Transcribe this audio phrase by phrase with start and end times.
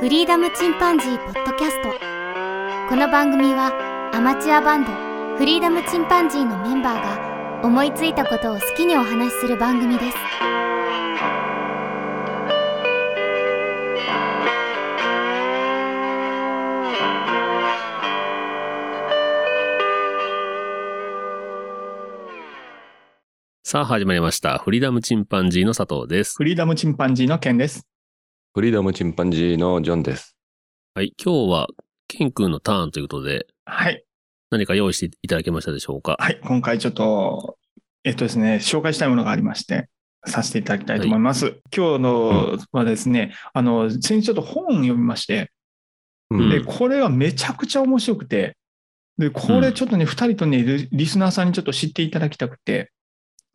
[0.00, 1.88] フリーダムチンパンジーポッドキャスト
[2.88, 4.92] この番組はアマチュアバンド
[5.36, 10.16] フリーダムチンパンジーのメンバーが思いついたことを好きにお話しする番組です
[23.64, 24.56] さあ始まりました。
[24.56, 26.36] フリーダムチンパンジーの佐藤です。
[26.38, 27.86] フリーダムチンパンジーのケンです。
[28.58, 30.36] フリーダムチンパンジーのジョンです。
[30.92, 31.14] はい。
[31.24, 31.68] 今日は、
[32.08, 34.02] ケン君のターンということで、はい。
[34.50, 36.16] 何か用意していただけましたでしょうか？
[36.18, 36.40] はい。
[36.42, 37.56] 今回ちょっと、
[38.02, 39.88] えっとですね、紹介したいものがありまして、
[40.26, 41.60] させていただきたいと思います。
[41.72, 45.52] 今日のはですね、あの、先日ちょっと本を読みまして、
[46.30, 48.56] うんで、これがめちゃくちゃ面白くて、
[49.18, 52.90] で、これちょっとね、二、人とね、リリスナーさんにちょっと知っていただきたくて、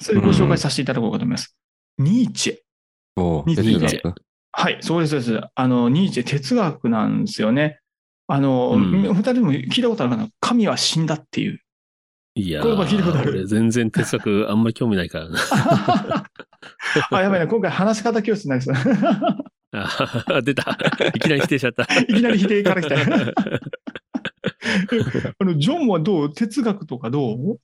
[0.02, 1.58] それをご紹介させていただこうかと思います。
[1.98, 3.22] ニーチェ。
[3.22, 4.14] おニーチェ
[4.56, 5.48] はい、そうです、そうです。
[5.56, 7.80] あの、ニーチェ哲学なんですよね。
[8.28, 11.60] あの、うん二人も聞いたことあるかな神は死んだっていう。
[12.36, 15.40] いや言葉聞いたことあー、る俺全然哲学あんまり興味ないからな。
[17.12, 18.76] あ、やばいな、今回話し方教室になりそう。
[19.76, 20.78] あ出た。
[21.16, 21.84] いきなり否定しちゃった。
[22.02, 22.96] いきなり否定から来た。
[25.40, 26.34] あの、ジョンはどう？
[26.34, 27.56] 哲学とかどう？
[27.56, 27.58] い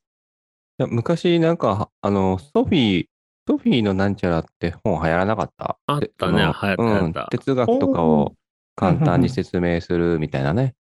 [0.80, 3.06] や昔なんか、あの、ソフィー、
[3.50, 5.78] ソフィーのなんちゃらって本流行らなかった？
[5.88, 8.36] あったねで流行ったうん哲学とかを
[8.76, 10.76] 簡単に説明するみたいなね。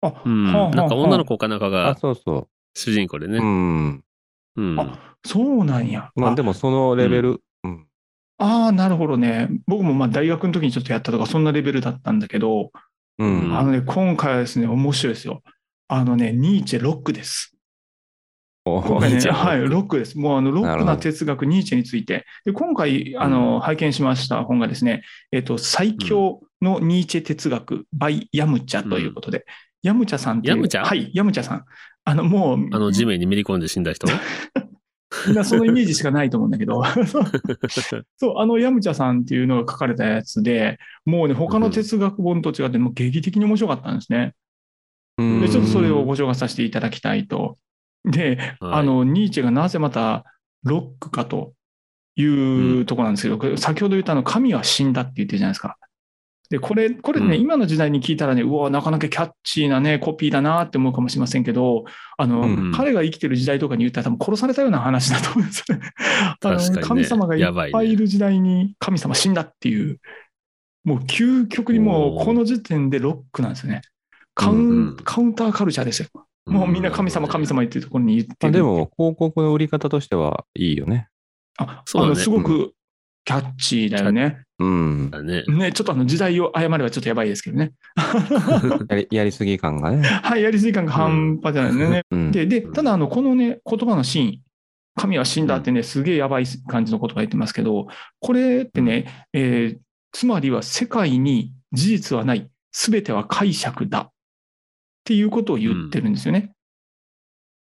[0.00, 0.52] あ、うん。
[0.52, 3.30] なんか女の子かなんかあ、がそうそ主人公でう。
[3.30, 3.42] ねう。
[3.42, 4.04] ん。
[4.56, 4.80] うん。
[4.80, 6.04] あ、そうなんや。
[6.04, 7.86] あまあでもそのレベル、うん。
[8.38, 9.48] あー、なるほどね。
[9.66, 12.70] 僕もまあ大学の時にちょっとやったとか、そんなレベルだったんだけど、
[13.18, 13.56] うん。
[13.56, 15.42] あのね、今回はですね、面白いですよ。
[15.88, 17.53] あのね、ニーチェロックです。
[18.66, 20.18] お今回ね、はい、ロックです。
[20.18, 22.24] もうあのロックな哲学、ニーチェについて。
[22.46, 29.44] で、今回、あの、拝見しました本がですね、えっと、最強のニーチェ哲学、by ヤムチャということで、
[29.82, 30.48] ヤムチャさんって。
[30.48, 30.84] ヤムチャ？
[30.84, 31.64] はい、ヤムチャさん。
[32.04, 34.06] あの、もう、あの地面にめり込んで死んだ人？
[35.44, 36.82] そのイメージしかないと思うんだけど、
[38.16, 44.32] そう、あのヤムチャさんっていうのが書かれたやつで、もうね、他の哲学本と違って、もう劇的に面白かったんですね。
[45.18, 47.58] うんで、ちょっとそれをご紹介させていただきたいと。
[48.04, 50.24] で、はいあの、ニーチェがなぜまた
[50.62, 51.52] ロックかと
[52.16, 55.76] いうところなんですけど、これ先ほど言ったあの、神は死んだって言ってるじゃないですか。
[56.50, 61.84] で、これ、これね、うん今の時代に聞いたらね、うわ、なかなかキャッチーなね、コピーだなって思うかもしれませんけど、
[62.18, 65.90] あの、うん彼が生きてる時代とかに言ったら多分殺され たような話だと思うんですよね。
[66.82, 69.98] 神様がいっぱいいる時代に神様死んだっていう、
[70.84, 73.80] もう究極にもうこの時点でロックなんですよね。
[74.34, 76.08] カウン,、うんうんカウンターカルチャーですよ。
[76.46, 78.48] もうみんな神様、神様言ってるところに言ってる。
[78.48, 81.08] あでも、広告の売り方としてはいいよね。
[81.58, 82.74] あ、そうだねあのすごく
[83.24, 84.42] キャッチーだよね。
[84.58, 85.10] うん。
[85.10, 85.44] だね。
[85.48, 87.72] ね、ちょっとあの時代を誤ればちょっとやばいですけどね。
[88.88, 90.02] や りやりすぎ感がね。
[90.22, 92.02] はい、やりすぎ感が半端じゃないですね。
[92.10, 92.30] うん。
[92.30, 94.40] で、で、ただあの、このね、言葉のシーン、
[94.96, 97.88] 神は死んだってね、すげえやばい感じの言葉言ってますけど、
[98.20, 99.84] これってね、えー
[100.14, 104.12] つまりは世界に事実はない、すべては解釈だ
[105.04, 106.52] っていうことを言ってるんですよね。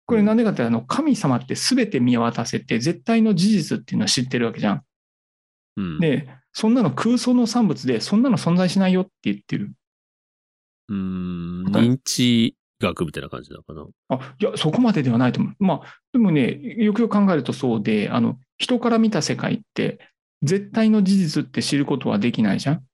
[0.07, 4.83] これなんでかって、あの、神様ってすべて見渡せて、絶対の事実っていうのは知ってるわけじゃん。
[5.77, 6.01] うん。
[6.01, 9.71] で、そんなの空想の産物で、そんなの存在しないよって言ってる。
[10.89, 11.65] うん。
[11.67, 13.87] 認知学みたいな感じなのかな？
[14.09, 15.55] あ、いや、そこまでではないと思う。
[15.61, 20.01] まあ、でもね、よくよく考えるとそうで、あの、人から見た世界って、
[20.43, 22.85] 絶対の事実って知ることはできないじゃん。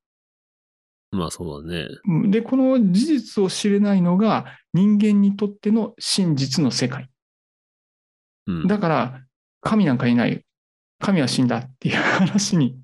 [1.11, 1.89] まあそうだね。
[2.07, 7.09] うんで、この事実を知れないのが人間にとっての真実の世界。
[8.47, 8.67] うん。
[8.67, 9.23] だから、
[9.61, 10.45] 神なんかいない。
[10.99, 12.79] 神は死んだっていう話に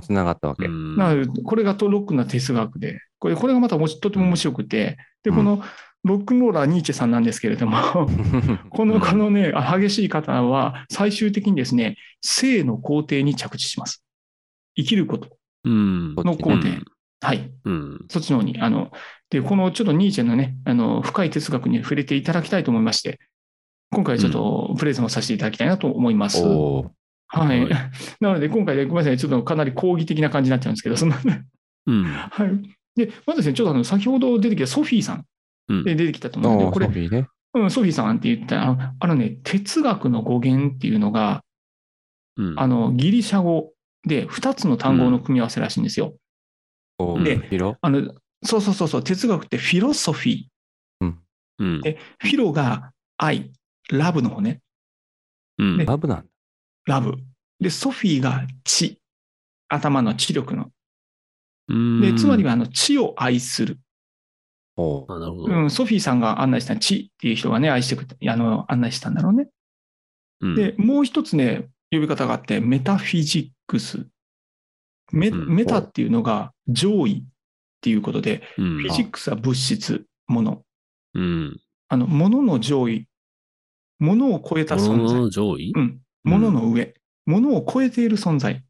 [0.00, 0.66] つながったわけ。
[0.66, 1.28] うんなる。
[1.28, 5.62] これがトロックな哲学で、これこれがまたおもしとても面白くて、で、この
[6.04, 7.76] ロックンローラーニーチェさんなんですけれども、
[8.70, 14.04] この、うんこのね、あ激しい方は、最終的にですね、生の工程に着地します。
[14.76, 16.14] 生きることうん。
[16.14, 16.68] の工程。
[16.68, 16.84] うん
[17.20, 17.50] はい。
[17.64, 18.06] うん。
[18.08, 18.60] そっちの方に。
[18.60, 18.90] あの、
[19.30, 23.18] で、このちょっとニーチェのね、あの、深い哲学に触れていただきたいと思いまして、
[23.90, 26.42] 今回ちょっとプレゼンをさせていただきたいなと思います。
[26.44, 26.88] おー
[27.28, 27.60] はい。
[27.64, 27.68] はい
[28.20, 31.18] なので、今回でごめんなさい、ちょっとかなり講義的な感じになっちゃうんですけど、そんな、
[31.86, 32.04] うん。
[32.04, 32.76] はい。
[32.96, 35.24] で、まずですね、ちょっとあの、先ほど出てきたソフィーさん
[35.68, 37.28] うんで出てきたと思うんで、これソ、フィーね。
[37.54, 41.42] うん、ソフィーさんって言ったら、あのあのね、哲学の語源っていうのが、
[42.36, 42.54] うん。
[42.58, 43.72] あの、ギリシャ語
[44.06, 46.14] で2つの単語の組み合わせらしいんですよ。
[47.22, 50.44] で広あの、そうそうそうそう、哲学ってフィロソフィー。
[51.60, 51.80] うん。
[51.80, 53.52] でフィロが愛、
[53.90, 54.60] ラブの方ね、
[55.58, 55.78] うん。
[55.78, 56.24] でラブなんだ。
[56.86, 57.16] ラブ。
[57.60, 58.98] で、ソフィーが知、
[59.68, 60.70] 頭の知力の
[61.68, 63.78] うんで、つまりは、あの、知を愛する。
[64.76, 65.54] ほうあ、なるほど。
[65.54, 69.48] うん、ソフィーさんが案内した知っていう人がね、愛してくれあの、案内したんだろうね。
[70.40, 74.06] うんで、もう一つね、呼び方があって、メタフィジックス。
[75.12, 77.24] メうんメタっていうのが上位っ
[77.80, 80.62] ていうことで、うんフィジックスは物質、もの。
[81.14, 81.60] うん。
[81.88, 83.06] あの、ものの上位。
[83.98, 85.20] ものを超えた存物在。
[85.20, 85.72] の上位？
[85.74, 86.00] うん。
[86.22, 86.94] ものの上。
[87.26, 88.62] ものを超えている存在。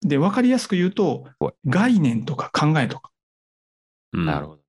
[0.00, 1.26] で、わかりやすく言うと
[1.66, 3.10] 概念とか考えとか。
[4.12, 4.62] うんなるほど。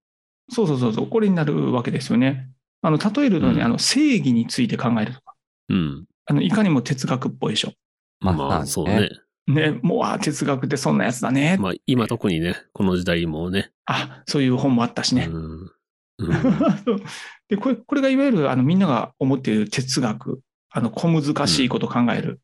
[0.50, 2.50] そうそうそうそう、これになるわけですよね。
[2.82, 5.36] あの、例えるとね、うんあの、正義について考えるとか。
[5.70, 6.06] うん。
[6.26, 7.74] あの、いかにも哲学っぽいでしょ。
[8.20, 9.10] まあまあ、そうね
[9.48, 9.72] ね。
[9.72, 11.58] ね、もう、あ、哲学ってそんなやつだね。
[11.60, 13.72] まあ、今特にね、この時代もね。
[13.86, 15.28] あ、そういう本もあったしね。
[15.32, 15.62] うん。
[15.62, 15.72] うん
[17.50, 22.40] でこれ、これがいわゆる、あの、みんなが思っている哲学、あの、小難しいことを考える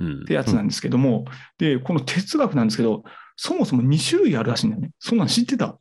[0.00, 1.24] うんってやつなんですけども、
[1.58, 3.04] で、この哲学なんですけど、
[3.36, 4.90] そもそも2種類あるらしいんだよね。
[4.98, 5.78] そんなん知ってた？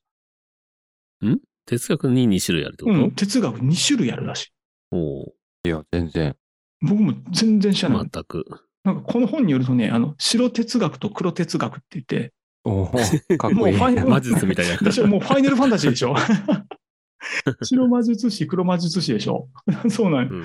[1.66, 4.48] 哲学に2種類あるってこうん、哲学2種類あるらしい。
[4.92, 5.34] とお
[5.66, 6.36] いや、全然。
[6.82, 8.10] 僕も全然知らない。
[8.12, 8.46] 全く。
[8.84, 12.34] なんかこの本によるとね、あの、白哲学と黒哲学って言って、
[12.64, 13.00] おお、かっ
[13.40, 13.56] こいい。
[13.56, 14.78] もうファイナル魔術みたいな。
[14.78, 16.16] でしょもうファイナルファンタジーでしょ
[17.64, 19.48] 白魔術師、黒魔術師でしょ
[19.90, 20.44] そうなんようん。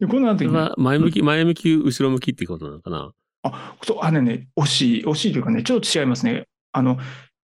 [0.00, 3.12] で、この後に、それは前向き、前向き、後ろ向きってことなのかな
[3.42, 6.46] あ、そう、あのね、惜しい、惜しいというかね、ちょっと違いますね。
[6.72, 6.98] あの、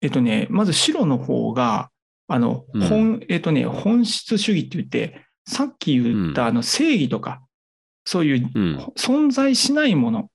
[0.00, 1.90] えっとね、まず白の方が、
[2.28, 7.42] あの、うん本、えっとね、本質主義って言って、さっき言ったあの正義とか、
[8.04, 8.76] そういううん。
[8.96, 10.30] 存在しないもの、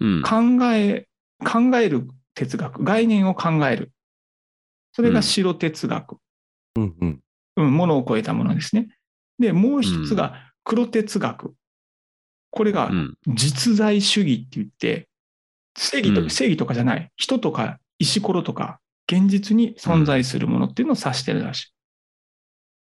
[0.00, 0.22] うん。
[0.22, 1.06] 考え、
[1.38, 3.92] 考える哲学、概念を考える。
[4.92, 6.18] それが白哲学。
[6.76, 7.20] うんうん。
[7.56, 8.88] うん、ものを超えたものですね。
[9.38, 11.54] で、もう一つが黒哲学。
[12.50, 13.18] これがうん。
[13.28, 15.08] 実在主義って言って、
[15.76, 18.80] 正義と,、うん正義とかじゃない、人とか石ころとか、
[19.10, 21.72] 現実に存在するものっていうのを指してるらし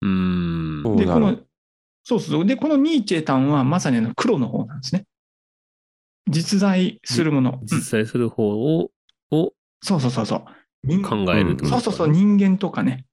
[0.01, 0.99] うーん。
[0.99, 1.03] い。
[1.03, 1.39] うなのこの、
[2.03, 2.45] そうそう。
[2.45, 5.05] で、このニーチェタンはまさにあの黒の方なんですね。
[6.29, 7.59] 実在するもの。
[7.61, 8.91] うん実際する方を、
[9.31, 10.45] をそうそうそうそう。
[10.83, 13.05] 人考えるそうそうそう、人間とかね。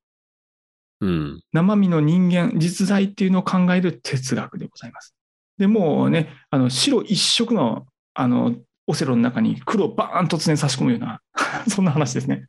[1.00, 1.40] うん。
[1.52, 5.14] 生身の人間、実在っていうのを考える哲学でございます。
[5.58, 8.56] で、もうね、あの白一色のあの
[8.87, 11.20] オセロの中に黒をバーン突然差し込むような、
[11.69, 12.46] そんな話ですね。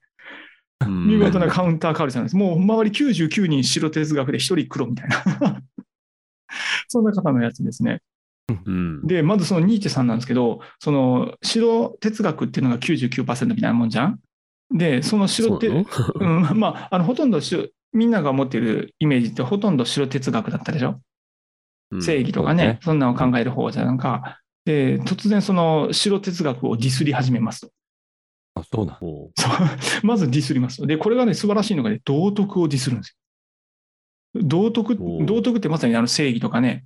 [0.79, 2.35] うん見事なカウンターカルチャーなんです。
[2.35, 5.61] もう周り99人白哲学で1人黒みたいな。
[6.87, 8.01] そんな方のやつですね。
[8.65, 9.07] うん。
[9.07, 14.19] で、まずそのニーチェさんなんですけど、その白哲学っていうのが99%みたいなもんじゃん。
[14.73, 20.99] で、その白てそうん、まあ、あのほとんど白みんなが持っているイメージってほとんど白哲学だったでしょ？
[21.91, 27.71] うん正義とかね、ねそんなのを考える方じゃなんか、で、突然その白哲学をディスり始めますと。
[28.55, 28.97] あ、そうなん。
[29.01, 29.51] おうそう
[30.07, 30.85] まずディスりますと。
[30.85, 33.15] で、これがね、素晴らしいのがね、道徳をディスるんですよ。
[34.35, 36.85] 道徳、道徳ってまさにあの正義とかね、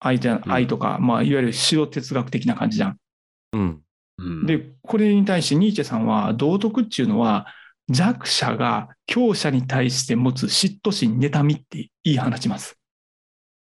[0.00, 2.96] 愛じゃうん愛とか、まあ、いわゆる白哲学的な感じじゃん。
[3.52, 3.82] うん。
[4.18, 4.46] うん。
[4.46, 7.46] で、これに対してニーチェさんは、道徳っていうのは、
[7.88, 12.76] 弱者が強者に対して持つ嫉妬心、妬みって言い放ちます。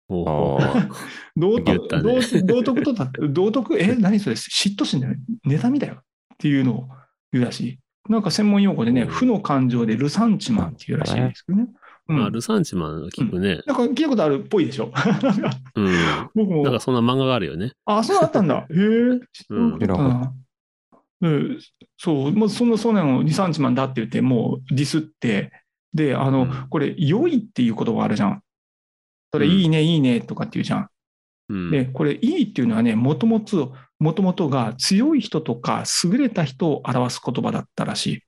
[0.10, 0.60] お。
[1.36, 5.16] 道徳、たね道道徳とだって、 道徳、え、何それ、嫉妬心だよ。
[5.46, 5.96] 妬みだよ。
[5.96, 6.90] っていうのを
[7.32, 7.80] 言うらしい。
[8.10, 11.68] なんか専門用語でね、うん負の感情でルサンチマンっていうらしいですけどね。
[12.08, 13.62] うんあ、ルサンチマン聞くね。
[13.66, 14.92] なんか聞いたことあるっぽいでしょ。
[15.76, 15.94] うん。
[16.36, 17.72] 僕もなんかそんな漫画があるよね。
[17.86, 18.66] あ、そうだったんだ。
[18.70, 19.20] へえ。
[19.32, 20.34] 知らなかったな。
[21.22, 21.60] うん、
[21.98, 25.52] そう、まずそんな、そんなの、リサンチマンだって言って、もうディスって、
[25.94, 28.42] で、あの、うんこれ、良いっていう言葉あるじゃん。
[29.32, 30.90] それ、うんいいね、いいねとかって言うじゃん。
[31.50, 31.72] うん。
[31.72, 38.20] で、これ、いいっていうのはね、もともと、もともとが強い人とか優れた人を表す言葉だったらしい。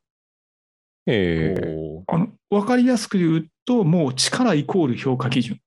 [1.07, 1.61] ええ。
[1.65, 5.59] おうあの、わかりやすく言うと、もう力イコール評価基準。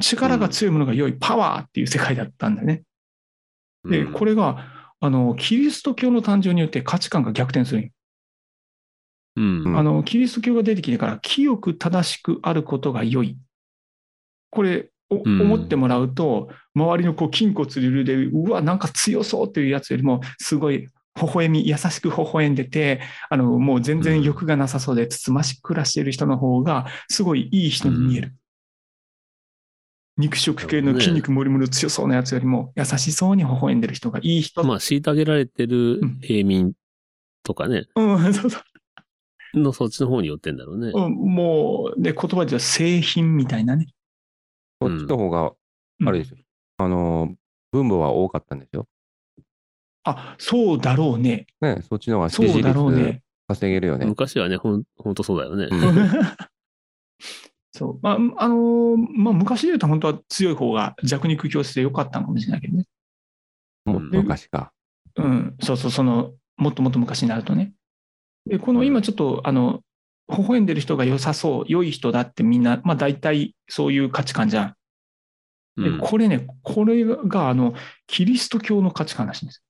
[0.00, 2.82] 力が強いものが良い、パワーっていう世界だったんだね。
[3.84, 7.92] で、うんこれが、あの、キリスト教の誕生によって価値観が逆転する
[9.36, 9.64] うん。
[9.64, 13.38] うんあの、キリスト教が出てきてから、清く正しくあることが良い。
[14.50, 20.88] これ、思ってもらうと、周りのこう筋骨隆々で、うわ、なんか強そうっていうやつよりも、すごい
[21.20, 28.34] 微笑み、優しく微笑んでて、あの、もう全然欲がなさそうで、つつましく暮らしている人の方が、すごいいい人に見える。
[30.16, 34.64] 肉食系の筋肉もりもり強そうなやつよりも、優しそうに微笑んでる人がいい人。
[34.64, 36.72] まあ、虐げられてるうん平民
[37.44, 38.62] とかね、うん、そうそう。
[39.54, 40.92] のそっちの方に寄ってんだろうね。
[40.94, 43.86] うん、もう、で、言葉では製品みたいなね。
[44.80, 45.52] こっちの方が、
[46.00, 46.36] うんあれですよ。
[46.76, 47.34] あの、
[47.72, 48.86] 分母は多かったんですよ。
[50.08, 51.46] あ、そうだろうね。
[51.60, 53.22] ね、そっちの方がそう支持率だろうね。
[53.46, 54.06] 稼げるよね。
[54.06, 55.68] 昔はね、ほん、ほんとそうだよね。
[55.70, 56.10] うん
[57.72, 57.98] そう。
[58.02, 62.84] まあ、あのーまあ、昔で言うと本当は強い方が弱肉強食で良かったのかもしれないけどね。
[63.84, 64.72] もっと昔か。
[65.16, 67.72] うん、そうそう、その、もっともっと昔になるとね。
[68.46, 69.80] で、この今ちょっと、あの、
[70.28, 74.74] 微笑んでる人が良さそう、良い人だってみんな、まあ大体そういう価値観じゃ
[75.76, 75.82] ん。
[75.82, 77.74] で、うんこれね、これが、あの、
[78.06, 79.62] キリスト教の価値観らしいんです。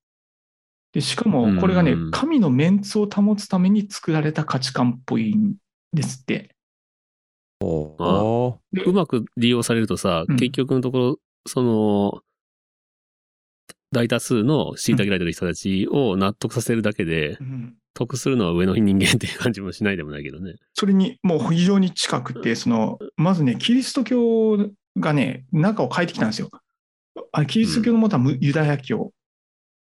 [0.99, 5.55] で、しかも、これがねうん、神のメンツを保つために作られた価値観っぽいん
[5.93, 6.51] ですって。
[7.61, 12.21] おーでうまく利用されるとさ、うん結局のところ、その、
[13.93, 20.55] 大多数の虐げられてる人たちを納得させるだけで、うん得するのは上の人間っていう感じもしないでもないけどね。
[20.75, 24.57] それにもう非常に近くて、その、まずね、キリスト教
[24.97, 26.49] がね、中を変えてきたんですよ。
[27.33, 29.13] あキリスト教のもとはむユダヤ教。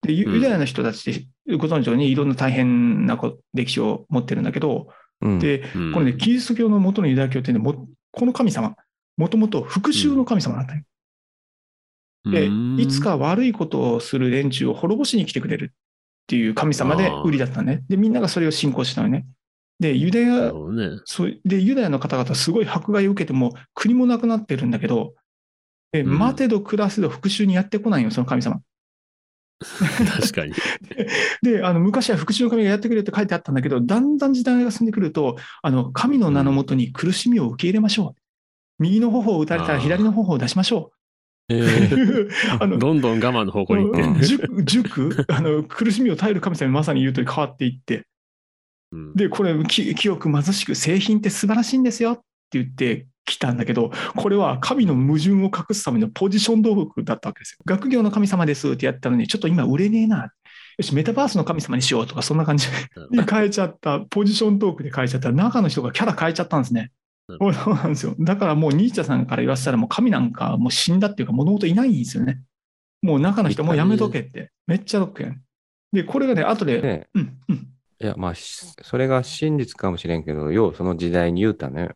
[0.05, 4.89] で、ユダヤの人たちってご存知のようにいろんな大変なこ歴史を持ってるんだけど、
[5.21, 5.39] うん。
[5.39, 8.77] で、うんこれね、キリスト教の元のユダヤ教ってね、もこの神様、
[9.17, 10.83] もともと復讐の神様だったよ。
[12.27, 15.77] でうん、いつか悪いことをする連中を滅ぼしに来てくれるっ
[16.27, 17.83] ていう神様で売りだったのね。
[17.89, 19.27] で、みんながそれを信仰したのね。
[19.79, 21.01] で、ユダヤね。
[21.05, 25.15] そうでユダヤの方々、すごい迫害を受けても、国もなくなってるんだけど、
[25.93, 28.61] でうん待てど暮らせど復讐にやってこないよ、その神様。
[29.61, 30.53] 確かに。
[31.43, 38.21] で、あの昔は復讐の神がやってくれって書いてあったんだけど、だんだん時代が進んでくると、あの神の名のもとに苦しみを受け入れましょう。
[38.79, 40.91] 右の頬を打たれたら左の頬を出しましょ
[41.49, 41.65] えう。
[41.65, 42.29] ー
[42.61, 44.01] あのどんどん我慢の方向に行って。
[44.03, 45.27] うん塾、塾？
[45.33, 48.07] あの苦しみを耐える神様にまさに言うとり変わっていって、
[48.93, 57.59] うんで、これ、き清く貧しく、製品って素晴らしいんですよって言ってきたんだけど、これは神の矛盾を隠すためのポジション道具だったわけですよ。
[57.65, 60.33] 学業の神様ですってやったのに、ちょっと今売れねえな。
[60.77, 62.67] よし、メタバースの神様にしようとか、そんな感じ
[63.11, 66.91] に変えちゃった、ポジショントークで変えちゃった、中の人がキャラ変えちゃったんですね。
[67.29, 68.15] うそうなんですよ。
[68.19, 72.41] だからもうニーチャさんから言わせたら、もう神なんかもう死んだっていうか、もともといないんですよね。
[73.03, 74.51] もう中の人もうやめとけって。
[74.67, 75.41] めっちゃロックやん。
[75.93, 77.57] で、これがね、後で、ねうん、うん。
[77.57, 81.91] いや、まあ、しそれが真実かもしれんけど、ようその時代に言うたね。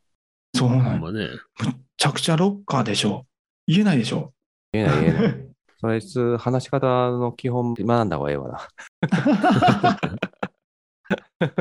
[0.55, 1.29] そうなんよほんまね。
[1.61, 3.27] むっちゃくちゃロッカーでしょ。
[3.67, 4.33] 言えないでしょ。
[4.73, 5.45] 言えない言えない。
[5.81, 8.59] そいつ、話し方の基本学んだ方がええわな。
[11.39, 11.61] 確か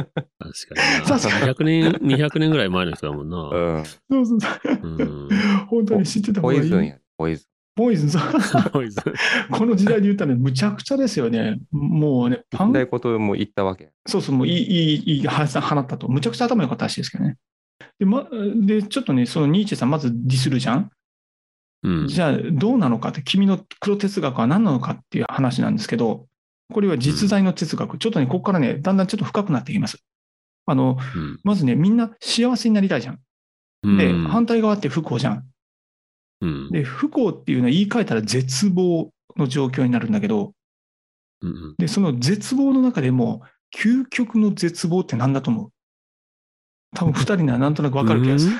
[0.75, 1.05] にな。
[1.07, 3.37] 確か200年、200年ぐらい前の人だもんな。
[3.37, 3.85] うん。
[3.85, 4.79] そうそうそう。
[4.81, 5.29] うん。
[5.67, 6.59] 本当に知ってた方がいい？
[6.61, 7.47] ポイズンや、ポイズン。
[7.75, 9.03] ポイズンそうポイズン
[9.55, 11.59] この時代で言ったらね、むちゃくちゃですよね。
[11.69, 13.91] もうね、パン言いたいことも言ったわけ。
[14.07, 16.07] そうそう、もういい、いい、いい、は放ったと。
[16.07, 17.37] むちゃくちゃ頭良かったらしいですけどね。
[17.99, 20.91] で、ま、でちょっとね、そのニーチェさん、まずディスるじゃん？
[21.83, 22.07] うん。
[22.07, 26.27] じゃあ、どうなのかって、君の黒哲学は何なのかっていう話なんですけど、
[26.73, 27.97] これは実在の哲学。
[27.97, 29.99] ちょっとね、ここからね、だんだんちょっと深くなってきます。
[30.65, 33.19] あの、うんまずね、みんな幸せになりたいじゃん。
[33.97, 35.45] で、うん反対側って不幸じゃん。
[36.41, 36.71] うん。
[36.71, 40.53] で、不幸っていうのは言い換えたら絶望の状況になるんだけど、
[41.41, 43.43] うんで、その絶望の中でも、
[43.75, 45.69] 究極の絶望って何だと思う？
[46.97, 48.57] 多分二人にはなんとなくわかる気がする。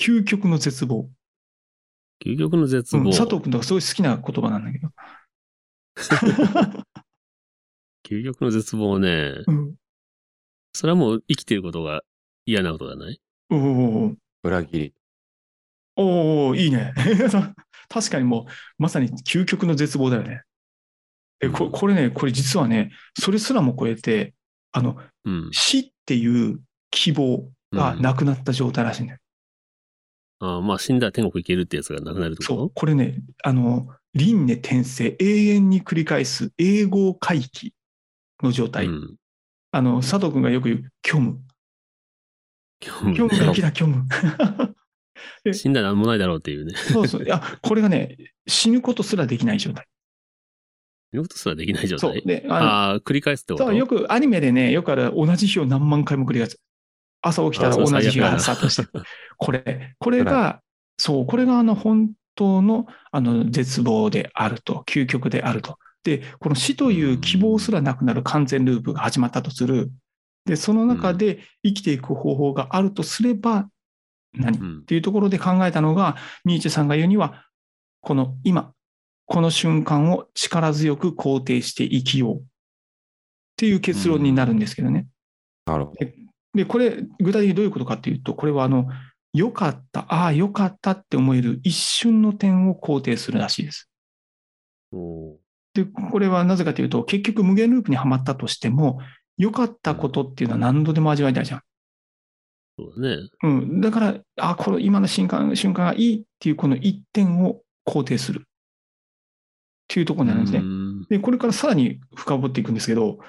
[0.00, 1.10] 究極の絶望。
[2.24, 3.02] 究極の絶望。
[3.02, 4.88] うん佐藤君とかすごい好きな言葉なんだけど。
[8.06, 9.34] 究極の絶望ね。
[9.46, 9.74] うん
[10.76, 12.02] それはもう生きてることが
[12.46, 13.20] 嫌なことじゃない？
[13.50, 14.94] おー裏切り。
[15.94, 16.92] おーいいね。
[17.88, 20.42] 確かにもう、まさに究極の絶望だよね。
[21.38, 24.34] でここれね、これ実はね、それすらも超えて、
[24.72, 25.50] あの、うん。
[25.52, 26.60] 死っていう
[26.90, 29.18] 希望がなくなった状態らしいんだよ。
[30.40, 37.72] ああまあ死んだら天国行けるってやつがなくなるってそう、ここれね、あの、輪廻転生、永遠に繰り返す永劫回帰
[38.42, 38.86] の状態。
[38.86, 39.16] とうん。
[39.72, 41.40] あの、佐藤君がよく言う、虚無。
[42.82, 44.04] 虚無が生きだ、虚無。
[45.54, 46.74] 死んだら何もないだろうっていうね。
[46.76, 47.24] そうそう。
[47.24, 48.16] いや、これがね、
[48.46, 49.86] 死ぬことすらできない状態。
[51.12, 52.22] 死ぬことすらできない状態？。
[52.22, 53.64] そうああ、繰り返すってこと？
[53.64, 56.60] そうよくアニメでね、よくある同じ日を何万回も繰り返す。
[57.24, 58.88] 朝起きたら同じ日がスタートして。
[59.38, 60.60] これ、これが、
[60.98, 65.78] そう、これがあの本当のあの絶望であると、究極であると。
[66.04, 69.90] で、この死という希望すらなくなる完全ループが始まったとする。
[70.44, 73.68] で、その中で生きていく方法があるとすれば
[74.34, 77.46] 何、うんっていうところで考えたのが、ニーチェさんが言うには、
[78.00, 78.72] この今、
[79.26, 82.42] この瞬間を力強く肯定して生きようっ
[83.56, 85.06] ていう結論になるんですけどね。
[85.66, 86.23] なるほど。
[86.54, 88.88] で、これ、具体的にどういうことかっていうと、これはあの、
[89.32, 93.90] 良かった、ああ、良かったって思える一瞬の点を肯定するらしいです。
[95.74, 99.00] で、これはなぜかというと、結局無限ループにはまったとしても、
[99.36, 101.60] 良かったことっていうのは何度でも味わいたいじゃん。
[102.78, 103.28] そうだね。
[103.42, 103.80] うん。
[103.80, 108.42] だから、あ、この今の瞬間、瞬間がいいっていうこの一点を肯定する。
[108.42, 108.42] っ
[109.88, 110.60] ていうところになるんですね。
[110.60, 113.24] うんで、これからさらに深掘っていくんですけど、で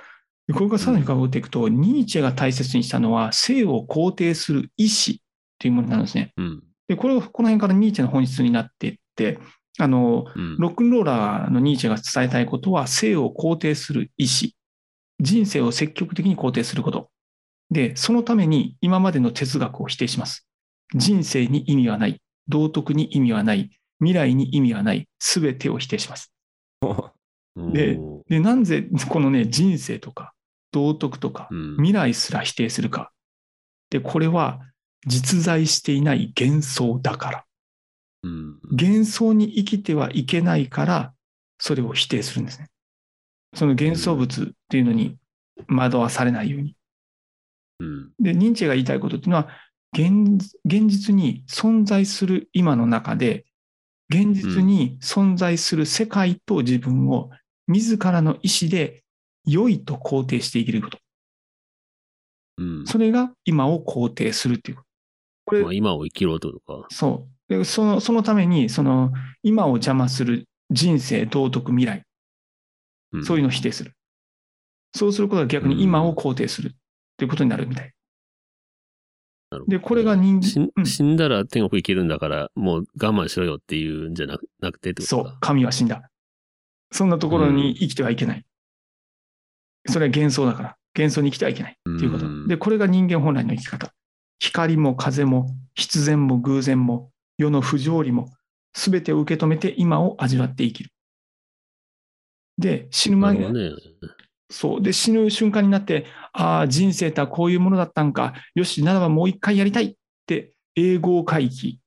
[0.53, 5.15] これからさらに深掘っていくと、ニーチェが大切にしたのは、性を肯定する意志っ
[5.57, 6.33] ていうものになるんですね。
[6.37, 6.63] うん。
[6.87, 9.39] で、これを、この辺からニーチェの本質になっていって、
[9.79, 10.57] あの、うん。
[10.57, 14.55] ロックンローラーのニーチェが伝えたいことは、性を肯定する意志、
[15.19, 17.09] 人生を積極的に肯定すること。
[17.71, 20.47] で、そのために今までの哲学を否定します。
[20.93, 22.21] 人生に意味はない。
[22.47, 23.71] 道徳に意味はない。
[23.99, 25.07] 未来に意味はない。
[25.17, 26.31] すべてを否定します。
[27.55, 27.97] で
[28.27, 30.34] で、なんでこのね、人生とか、
[30.75, 31.75] 道徳とか、うん。
[31.77, 33.11] 未来すら否定するか。
[33.89, 34.59] で、これは
[35.07, 37.45] 実在していない幻想だから。
[38.23, 38.59] うん。
[38.71, 41.13] 幻想に生きてはいけないから、
[41.59, 42.67] それを否定するんですね。
[43.53, 45.17] その幻想物っていうのに
[45.69, 46.75] 惑わされないように。
[47.79, 48.11] うん。
[48.19, 49.47] で、認知が言いたいことっていうのは、
[49.93, 53.45] 現現実に存在する今の中で、
[54.09, 57.29] 現実に存在する世界と自分を
[57.67, 59.04] 自らの意思で
[59.45, 60.97] 良いと肯定して生きること。
[62.57, 62.85] うん。
[62.85, 64.87] それが今を肯定するっていうこと。
[65.45, 66.87] これ、まあ、今を生きろとか。
[66.89, 67.35] そう。
[67.47, 69.11] でそのそのために、その
[69.43, 72.03] 今を邪魔する人生、道徳、未来、
[73.11, 73.93] うんそういうのを否定する。
[74.93, 76.73] そうすることが逆に今を肯定する
[77.17, 77.91] ということになるみたい。
[79.67, 84.37] で、これが人死ん間、うん死んだら天国行けるんだから、もう我慢しろよっていうんじゃな
[84.71, 85.29] くてってことか。
[85.29, 86.09] そう、神は死んだ。
[86.91, 88.45] そんなところに生きてはいけない。
[89.87, 92.29] それは幻想だから、幻想に生きてはいけないっていうことう。
[92.29, 93.91] んで、これが人間本来の生き方。
[94.39, 98.33] 光も風も必然も偶然も世の不条理も
[98.73, 100.89] 全てを受け止めて今を味わって生きる。
[102.57, 103.71] で、死ぬ前なるほどね。
[104.49, 104.81] そう。
[104.81, 108.33] で、死ぬ瞬間になって、ああ、人生とはこういうものだったんか。
[108.53, 109.95] よし、ならばもう一回やりたいっ
[110.25, 111.79] て、英語回帰。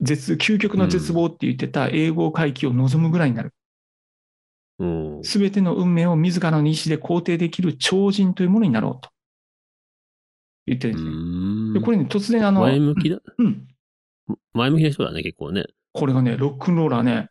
[0.00, 3.52] 絶、究極の絶望って言ってた英語回帰を望むぐらいになる。
[4.78, 4.86] う
[5.20, 5.20] ん。
[5.22, 9.10] すべての運命を自らの意志で肯定できる超人というものになろうと。
[10.66, 11.84] 言ってるんですね。
[11.84, 13.66] これね、突然あの、前向きだ、うん。
[14.54, 15.64] 前向きな人だね、結構ね。
[15.92, 17.28] これがね、ロックンローラーね、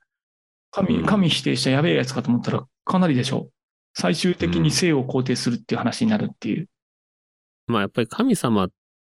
[0.71, 3.49] 神、うん神否定したやべえやつかと思ったら、かなりでしょ。
[3.93, 6.69] 最終的に生を肯定するっていう話になるっていう。
[7.67, 8.69] まあやっぱり神様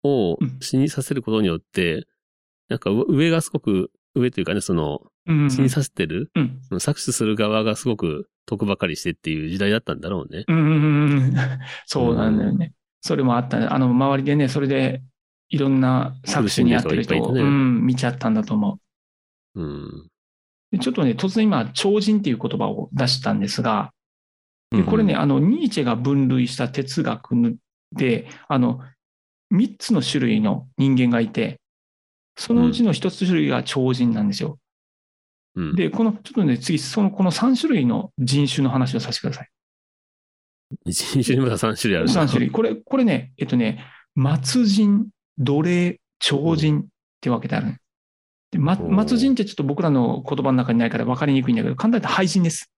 [0.02, 2.06] をうん死にさせることによって、
[2.68, 5.50] なんかう上がすごく、上というかね、その、うん。
[5.50, 6.58] 死にさせてる、うん。
[6.68, 10.44] その搾取する側がすごく得ばかりしてっていう時代だったんだろうね。
[10.48, 11.34] うん。
[11.86, 12.72] そうなんだよね。
[13.00, 13.66] それもあったね。
[13.66, 15.02] あの、周りでね、それで、
[15.48, 18.78] いろんな作詞にあってる人を、ねうん、見ちゃったんだと思
[19.54, 19.84] うん。
[19.84, 20.08] う。
[20.70, 23.92] でちょっとね、突然今、超人っていう言葉を出したんですが、
[24.70, 27.58] でこれね、あの、ニーチェが分類した哲学
[27.92, 28.80] で、あの、
[29.52, 31.60] 3つの種類の人間がいて、
[32.36, 34.58] そのうちの1つ種類が超人なんですよ。
[35.56, 35.74] うん。
[35.74, 39.48] で、この、ちょっとね、次、その、この3種類の人種の話をさせてください。
[40.86, 42.50] 人種にまだ3種類あるんだ3種類。
[42.50, 43.84] これ、これね、えっとね、
[44.42, 46.84] 末人、奴隷、超人っ
[47.20, 47.76] て分けてある。
[48.50, 52.70] で、ま、末人ってちょっと僕らの言葉の中にないから分かりにくいんだけど、簡単に言廃人です。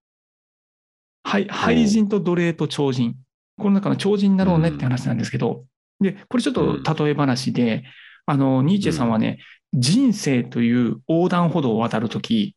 [1.25, 3.17] 廃廃人と奴隷と超人。
[3.57, 5.65] この中の超人になろうねって話なんですけど、
[6.01, 7.85] で、これちょっと例え話で、
[8.27, 9.39] あの、ニーチェさんはね、
[9.73, 12.57] 人生という横断歩道を渡るとき、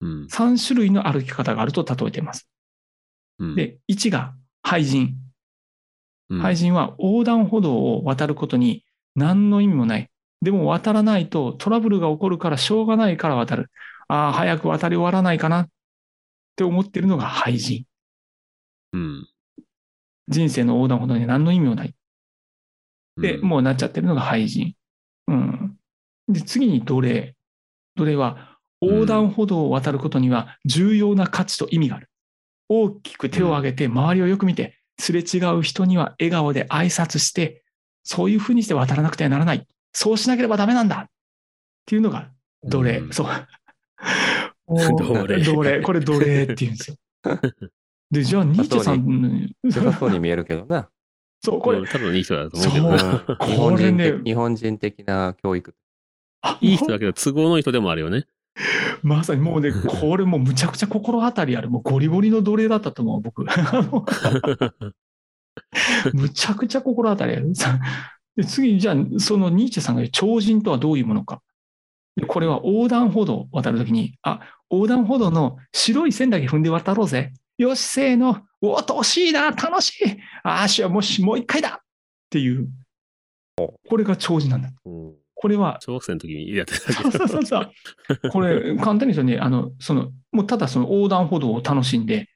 [0.00, 0.26] うん。
[0.26, 2.48] 3種類の歩き方があると例えています。
[3.38, 5.16] うん、で、1が廃人。
[6.30, 8.84] うん、廃人は横断歩道を渡ることに
[9.14, 10.10] 何の意味もない。
[10.42, 13.70] でも渡らないとトラブルが起こるからしょうがないから渡る。
[14.08, 15.68] ああ、早く渡り終わらないかなっ
[16.56, 17.84] て思ってるのが廃人。
[18.92, 19.28] うん。
[20.28, 21.94] 人生の横断歩道に何の意味もない。
[23.16, 24.74] で、うん、もうなっちゃってるのが廃人。
[25.26, 25.76] うん。
[26.28, 27.34] で、次に奴隷。
[27.96, 28.47] 奴隷は
[28.80, 32.10] 横断歩道を渡ることには重要な価値と意味がある。
[32.68, 37.62] 大きく手を挙げて周りをよく見て、すれ違う人には笑顔で挨拶して、
[38.04, 39.66] そういうふうにして渡らなくてはならない。
[39.92, 41.10] そうしなければダメなんだっ
[41.86, 42.30] ていうのが
[42.64, 42.98] 奴隷。
[42.98, 43.26] うんそう。
[44.68, 45.82] 奴隷奴隷。
[45.82, 46.96] これ奴隷って言うんですよ。
[48.10, 50.88] で、じゃあ、ニーチェさん、良さそうに見えるけどな。
[51.40, 55.74] そう、これうん、多分いい人だと思うけどこ日本れね人的日本人的な教育。
[56.40, 58.26] あいい人だけど都合のいい人でもあるよね。
[59.02, 61.70] まさにもうね、 これもうむちゃくちゃ心当たりある。
[61.70, 63.44] もうゴリゴリの奴隷だったと思う、僕。
[66.12, 67.54] むちゃくちゃ心当たりある。
[67.54, 67.78] さ
[68.36, 71.42] で次、じゃあ、そのニーチェさんが言う超人とはどういうものか。
[72.16, 74.40] でこれは横断歩道を渡るときに、あ、
[74.70, 77.32] 横断歩道の白い線だけ踏んで渡ろうぜ。
[77.58, 80.18] よし、せーの、おー、惜しいな、楽しい。
[80.44, 81.84] ああ、しよもし、もう一回だっ
[82.30, 82.68] ていう。
[83.88, 84.70] これが超人なんだ。
[84.84, 87.18] うんこれは、小学生の時にやってたそうけど。
[87.18, 88.30] そうそうそう。
[88.32, 92.28] これ、簡単に言うとね、あの、その、もうただその横断歩道を楽しんで、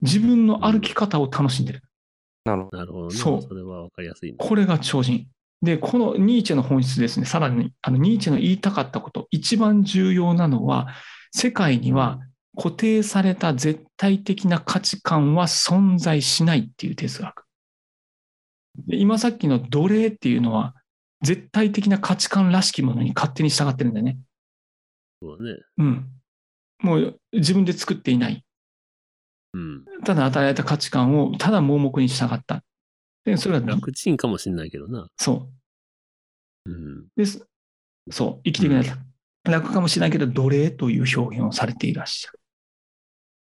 [0.00, 1.82] 自分の歩き方を楽しんでる。
[2.44, 2.78] なるほど。
[2.78, 3.14] なるほどね。
[3.14, 4.36] そうそれはわかりやすいね。
[4.38, 5.28] これが超人。
[5.62, 10.88] で、このニーチェの本質ですね、さらに、あの、ニーチェの言いたかったこと、一番重要なのは、
[11.30, 12.18] 世界には
[12.56, 17.44] 固定された絶対的な価値観は存在しないっていう哲学。
[18.86, 20.74] で今さっきの奴隷っていうのは、
[21.22, 24.18] 絶対的な価値観らしきものに勝手に従ってるんだよね。
[25.20, 25.58] そうだね。
[25.78, 26.06] うん。
[26.80, 28.44] もう自分で作っていない。
[29.54, 29.84] うん。
[30.04, 32.62] ただ与えられた価値観をただ盲目に従った。
[33.24, 35.08] で、それは、楽ちんかもしんないけどな。
[35.16, 35.50] そ
[36.66, 36.70] う。
[36.70, 37.06] うん。
[37.16, 37.46] です。
[38.10, 38.84] そう、生きていくない
[39.44, 42.40] 楽かもしれないけど、奴隷という表現をされていらっしゃる。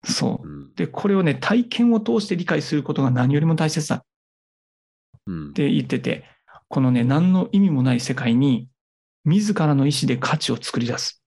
[0.06, 0.52] そうう。
[0.52, 0.76] ん。
[0.76, 4.04] で、これをね、体験を通して理解することが何よりも大切だっ
[5.28, 5.54] うん。
[5.54, 6.26] て言ってて、
[6.74, 8.68] このね、何の意味もない世界に、
[9.26, 11.24] 自らの意思で価値を作り出す。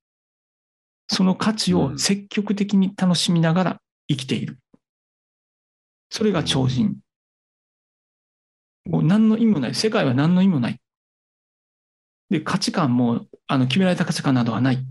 [1.07, 4.59] その価値を積極的に楽しみながら生きている。
[6.11, 6.97] それが超人。
[8.87, 9.77] もう何の意味もない。
[9.77, 10.81] 世界は何の意味もない。
[12.29, 14.85] で、価値観も、あの、決められた価値観などはない。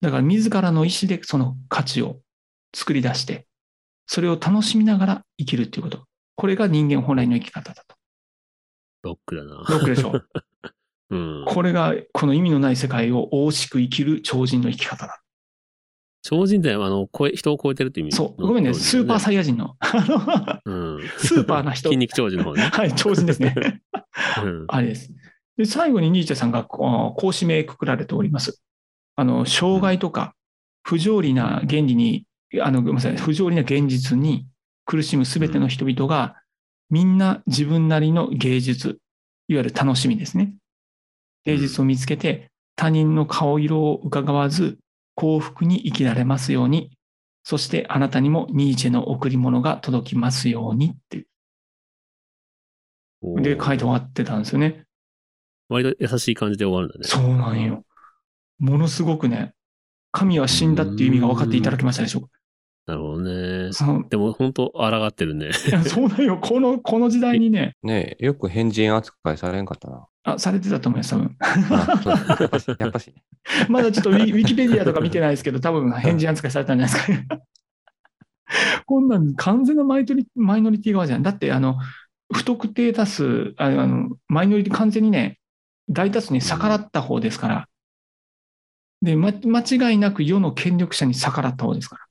[0.00, 2.20] だから、自らの意思でその価値を
[2.72, 3.48] 作り出して、
[4.06, 6.04] それを楽しみながら生きるっていうこと。
[6.36, 7.97] これが人間本来の生き方だと。
[9.02, 9.56] ロックだな。
[9.56, 10.20] ロックでしょ。
[11.10, 11.44] うん。
[11.46, 15.22] これが、この意味のない世界を惜しく生きる超人の生き方だ。
[16.22, 18.12] 超人って、あの、超え、人を超えてるって意味？
[18.12, 18.42] そう。
[18.42, 19.76] ごめんね、スーパーサイヤ人の。
[21.16, 22.62] スーパーな人筋肉超人の方ね。
[22.62, 23.54] はい、超人ですね。
[24.44, 24.64] うん。
[24.68, 25.10] あれです。
[25.56, 28.62] で、最後にニーチェさんがこうこう締めくくられております。
[29.16, 30.34] あの、障害とか
[30.82, 32.26] 不条理な原理に、
[32.60, 34.46] あの、ごめんなさい、不条理な現実に
[34.84, 36.36] 苦しむすべての人々が、
[36.90, 38.98] みんな自分なりの芸術、
[39.48, 40.54] いわゆる楽しみですね。
[41.44, 44.78] 芸術を見つけて、他人の顔色を伺わず、
[45.14, 46.90] 幸福に生きられますように、
[47.42, 51.26] そしてあなたにもニーチェの贈り物が届きますようにってい
[53.22, 53.42] う。
[53.42, 54.84] で、書いて終わってたんですよね。
[55.68, 57.04] 割と優しい感じで終わるんだね。
[57.04, 57.84] そうなんよ。
[58.58, 59.54] ものすごくね、
[60.12, 62.37] 神は死んだっていう意味が分かっていただけましたでしょうか。
[62.88, 63.70] なるほどね。
[63.74, 65.50] そのでも本当抗ってるね。
[65.68, 66.38] いや そうなんよ。
[66.38, 70.06] この、この時代にね、ねえ、よく変人扱いされんかったな。
[70.24, 71.36] あ、されてたと思います、多分。
[72.80, 73.14] やっぱし。
[73.68, 77.26] まだちょっとウィウィキペディアとか見てないですけど、多分返事扱いされたんじゃないですかね。
[78.86, 81.22] こんなん完全なマイノリマイノリティ側じゃん。
[81.22, 81.76] だって、あの、
[82.32, 85.38] 不特定多数、ああの、マイノリティ完全にね、
[85.90, 87.68] 大多数に逆らった方ですから。
[89.02, 92.07] で、ま、間違いなく世の権力者に逆らった方ですか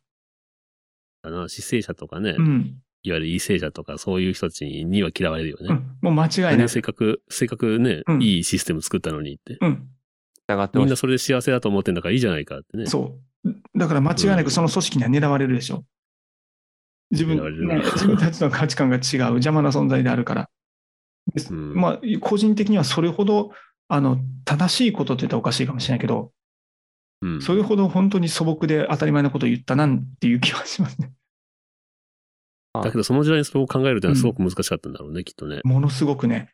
[1.27, 2.37] あの、死生者とかね、ら。
[2.37, 2.81] うん。
[3.03, 5.67] いわゆる異性者とかそういう人たちには嫌われるよね。
[5.69, 5.97] うん。
[6.01, 6.69] もう間違いなね、い。
[6.69, 9.57] せっかく、せっかくね、うんいいシステム作ったのにって。
[9.61, 9.87] うん。
[10.73, 10.89] みん。
[10.89, 12.85] なそれで幸せだと思ってんだからいいじゃないかってね。
[12.85, 13.55] そう。
[13.77, 15.83] だから間違いなくその組織には狙われるでしょ。
[17.11, 17.37] 自分、
[17.67, 20.49] ね自分たちの価値観が違う、邪魔な存在であるから。
[21.51, 23.51] まあ、個人的にはそれほど、
[23.87, 26.31] あの、正しいことって言ったらおかしいかもしれないけど、
[27.21, 27.41] うん。
[27.41, 31.11] それほど本当に素朴で当たり前なことを言ったなっていう気はしますね。
[32.83, 35.61] だけどその時代にそれを考えるってのはすごく難しかったんだろうね、きっとね。
[35.63, 36.53] ものすごくね。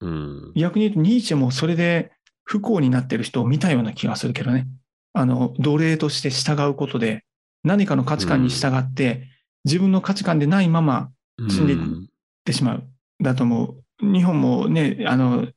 [0.00, 0.52] うん。
[0.54, 2.12] 逆に言うと、ニーチェもそれで
[2.44, 4.68] 不幸になってる人を見たような気がするけどね。
[5.14, 7.24] あの、奴隷として従うことで、
[7.64, 9.28] 何かの価値観に従って、
[9.64, 11.10] 自分の価値観でないまま
[11.48, 12.84] 死んでうんってしまう。
[13.20, 14.12] だと思う。
[14.12, 15.48] 日本もね、あの、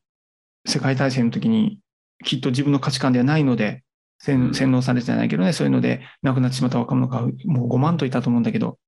[0.67, 1.79] 世界大戦の時に、
[2.23, 3.83] きっと自分の価値観ではないので、
[4.19, 8.79] 洗脳されてじゃないけどね、そういうので亡くなってしまった若者がもう5万といたと思うんだけど、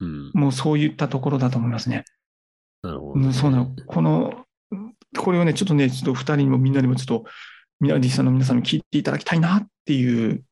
[0.00, 0.30] うん。
[0.34, 2.04] もうそういったところだと思いますね。
[2.82, 3.26] なるほどね。
[3.26, 3.74] うん、そうなの。
[3.86, 4.44] この、
[5.16, 7.24] これをね、ちょっとね、ちょっと二人にもみんなにもちょっと、
[7.80, 10.44] みんな、リスナーの皆さんに聞いていただきたいなっていう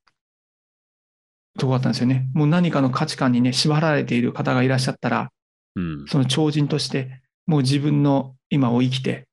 [1.58, 2.28] ところだったんですよね。
[2.34, 5.30] もう何かの価値観にね、縛られている方がいらっしゃったら、
[5.76, 6.06] うん。
[6.08, 9.28] その超人として、もう自分の今を生きて、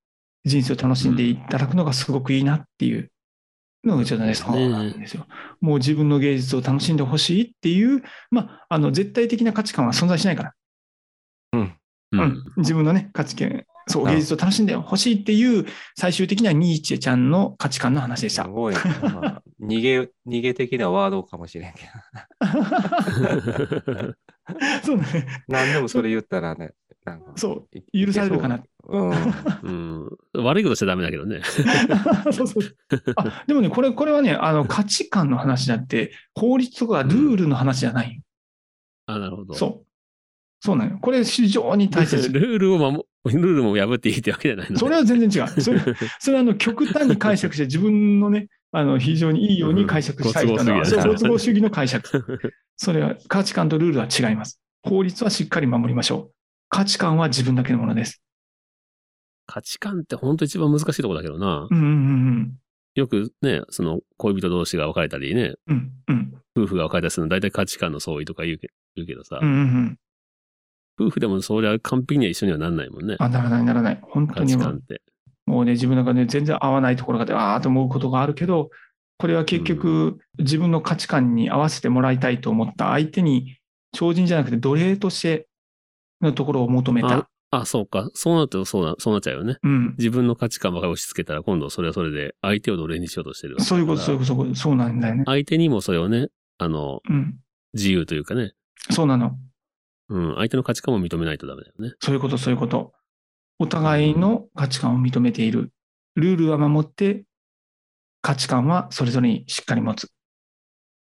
[0.45, 3.12] 人生を楽しんでいただくのがすごくいいなっていう
[3.83, 5.27] のがちょっとね、そうなんですよ。
[5.61, 10.53] もう自分の芸術を楽しんでほしいっていう、まあ、あの、絶対的な価値観は存在しないから。
[11.53, 11.61] うん。
[11.61, 11.77] う
[12.11, 12.43] うんん。
[12.57, 15.65] 自分のね、価値観、そう、芸術を楽しんでほしいっていう、
[15.97, 18.43] 最終的にはニーチェちゃんの価値観の話でした。
[18.43, 18.81] すごいな。
[19.01, 21.89] ま あ逃げ、逃げ的なワードかもしれんけど。
[24.83, 25.27] そうだね。
[25.47, 26.71] 何でもそれ言ったらね、
[27.05, 27.33] なんか。
[27.35, 28.63] そう、い許されるかな。。
[28.85, 28.97] う
[29.63, 30.09] うん。
[30.33, 31.41] 悪いことしちゃダメだけどね。
[32.31, 32.75] そうそう。
[33.15, 38.21] あ、でもね、これ、これはね、あの、価値観の話だって、法律とかルールの話じゃない。
[39.05, 39.53] あ、なるほど。
[39.53, 39.85] そう。
[40.61, 40.97] そうなのよ。
[41.01, 42.27] これ非常に大切。
[42.31, 45.61] ルールを守、ルールも破っていいってわけじゃないのねそれは全然違う。
[45.61, 45.79] それ、
[46.19, 52.39] それはあの、極端に解釈して自分のね、あの、非常にいいように解釈したい人の、うんそう、ご都合主義の解釈。
[52.77, 54.61] それは価値観とルールは違います。
[54.83, 56.42] 法律はしっかり守りましょう。
[56.73, 58.19] 価値観は自分だけのものです。
[59.45, 61.67] 価値観って本当一番難しいところだけどな。
[61.69, 62.53] うんうん
[62.95, 66.15] よくね、その恋人同士が別れたりね、うんうん。
[66.15, 69.97] うん夫婦が別れたりするの大体価値観の相違とか言うけ言うけどさ、うんうんうん。
[70.99, 73.17] 夫婦でもそれは完璧には一緒にはなんないもんね。
[73.19, 73.99] あ、ならないならない。
[74.01, 75.01] 本当価にもう値観って。
[75.45, 78.69] もうね、自分の中で全然合わないところがああと思うことがあるけど、
[79.17, 83.57] これは結局、自分の価値観に合わせてもらいたいと思った相手に、
[83.91, 85.47] 超人じゃなくて奴隷として
[86.23, 87.29] のところを求めた。
[87.51, 88.09] あ、そうか。
[88.15, 89.57] そうなるとそうな、そうなっちゃうよね。
[89.61, 89.95] うん。
[89.99, 95.33] 自分の価値観ばかり押し付けたら今度それはそれで相手を奴隷にしようとしてるそういうこと、そういうかこと、そうなんだよねら。
[95.33, 97.35] 相手にもそれをね、あの、うん。
[97.73, 98.53] 自由というかね、
[98.89, 99.37] そうなの。
[100.09, 101.93] うん、相手の価値観も認めないとダメだよね。
[101.99, 102.93] そういうこと、そういうこと。
[103.59, 105.71] お互いの価値観を認めている。
[106.15, 107.23] ルールは守って、
[108.21, 110.11] 価値観はそれぞれにしっかり持つ。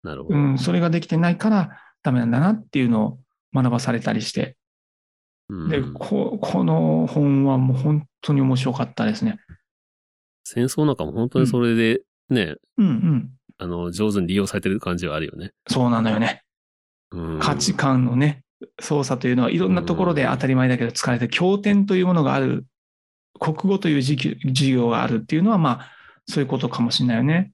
[0.02, 0.38] なるほど。
[0.38, 3.18] うん、それができてないからダメなんだなっていうのを
[3.54, 4.56] 学ばされたりして。
[5.48, 9.38] うんで、ここの本はもう本当に面白かったですね。
[10.44, 13.30] 戦争なんかも本当にそれでね、うんうん。
[13.58, 15.52] あの、上手に利用されてる感じはあるよね。
[15.68, 16.42] そうなのよね。
[17.10, 18.42] うん、価値観のね、
[18.80, 22.66] 操作というのはいろんなところで当たり前だけど使われて、経典というものがある、
[23.38, 25.90] 国語という授業授業があるっていうのは、まあ、
[26.26, 27.52] そういうことかもしれないよね。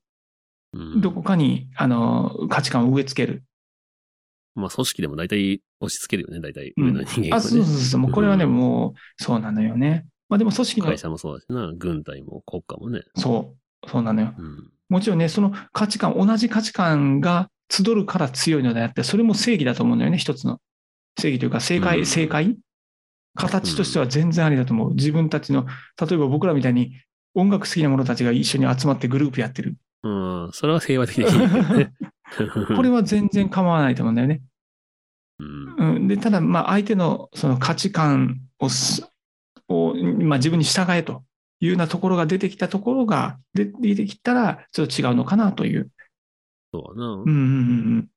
[0.73, 3.43] うんどこかに、あの、価値観を植え付ける。
[4.55, 7.51] まあ、組織でも大体押し付けるよね、大体うん上の人間あ、がね。
[7.51, 8.01] そうそうそう。
[8.01, 10.07] もうこれはね、うんもう、そうなのよね。
[10.29, 13.03] まあでも組織の会、社もそうだしな、軍隊も国家もね。
[13.17, 14.35] そう、そうなのよ。
[14.39, 14.71] うん。
[14.89, 20.61] もちろんね、その価値観、同じ価値観が集るから強いのであって、それも正義だと思うんだよね、一つの。
[21.19, 22.57] 正義というか、正うん解、正解？
[23.37, 24.95] 形としては全然ありだと思う。
[24.95, 25.67] 自分たちの、
[26.01, 26.93] 例えば僕らみたいに
[27.35, 29.77] 音楽好きな者たちが一緒に集まってグループやってる。
[30.03, 31.93] うん、それは平和的でいいね。
[32.77, 34.41] これは全然構わないと思うんだよね。
[35.79, 39.09] うん、うん、で、ただ、まあ、相手のその価値観をす、
[39.69, 41.25] を、まあ、自分に従えと
[41.61, 45.91] いうようなところが出てきたところが、で出てきたら、ちょっと違うのかなという。
[46.73, 48.09] そうだな、うんうん。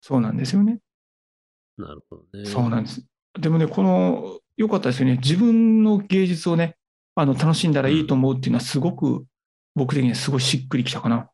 [0.00, 0.78] そうなんですよね。
[1.76, 2.46] なるほどね。
[2.46, 3.04] そうなんです。
[3.38, 5.16] でもね、この、良かったですよね。
[5.16, 6.76] 自分の芸術をね、
[7.14, 9.26] あの、楽しんだらいいと思うっていうのはすごく、
[9.74, 11.30] 僕的にはすごいしっくりきたかな。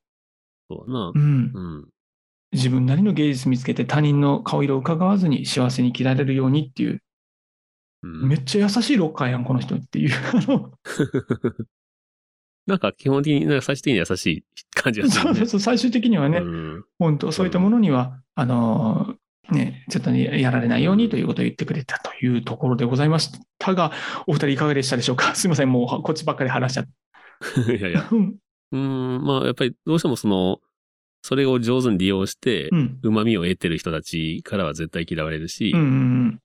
[0.68, 1.18] そうだなう。
[1.18, 1.52] ん。
[1.54, 1.88] うん。
[2.52, 10.10] 自分なりの芸術見つけて他人の顔色を伺わずに幸せに生きられるようにっていう、うんめっちゃ優しいロッカーやん、この人っていう。
[12.66, 15.28] なんか基本的に、なんか最終的に優しい感じがする、ね。
[15.28, 23.92] そうそうそう、最終的にはね、うん本当、そういったものには、あのーね、ちょっとねやられないようにということを言ってくれたというところでございましたが、
[24.26, 25.34] お二人いかがでしたでしょうか？
[25.36, 26.86] すいません、もうこっちばっかり話しちゃっ
[27.66, 27.76] て。
[27.78, 28.08] いやいや。
[28.10, 28.36] うん
[28.72, 30.60] うん、まあやっぱりどうしてもその、
[31.22, 32.98] それを上手に利用してう、ん。
[33.02, 36.40] 旨味を得てる人たちからは絶対嫌われるしうん、うん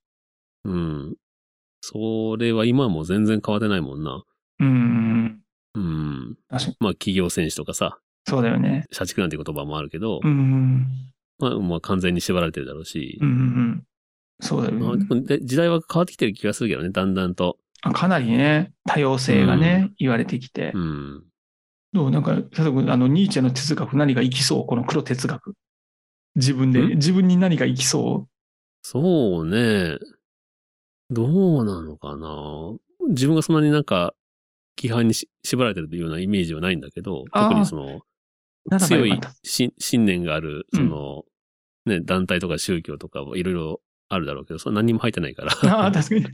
[0.65, 0.77] う
[1.11, 1.15] ん。
[1.81, 4.23] それは今はもう全然変わってないもんな。
[4.59, 4.67] うん。
[4.67, 5.43] うん。
[5.75, 6.37] うん。
[6.49, 6.77] 確かに。
[6.79, 8.85] まあ企業戦士とかさ、そうだよね。
[8.91, 10.85] 社畜なんて言葉もあるけど、うん。
[11.39, 13.29] まあ、まあ完全に縛られてるだろうしう、ん。
[13.29, 13.83] うん。
[14.41, 15.07] そうだよまあ、でね。
[15.09, 17.57] もで時代は変わってきてる気がするけどね、だんだんと。
[17.81, 20.79] あかなりね、多様性がね、言われてきてう。
[20.79, 21.23] ん。
[21.93, 24.65] どうなんか、例えば、あの、ニーチェの哲学何が生きそう？
[24.65, 25.53] この黒哲学。
[26.35, 26.89] 自分で、ん？
[26.95, 28.27] 自分に何が生きそ
[28.81, 29.97] そうね。
[31.09, 32.75] どうなのかな？
[33.09, 34.13] 自分がそんなになんか、
[34.79, 38.01] 規範にし縛られてるようなイメージはないんだけど、特にその、
[38.79, 41.23] 強い信念がある、うんその、
[41.85, 45.53] ね、団体とか宗教とかいろいろあるだろうけど、それ何にも入ってないから。
[45.73, 46.25] ああ、確かに。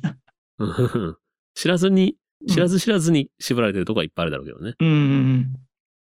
[0.57, 1.17] うん
[1.55, 4.73] 知らずに、知らず知らずに縛られてるとこはいっぱいあるだろうけどね。
[4.79, 4.97] うんうんう
[5.38, 5.56] ん。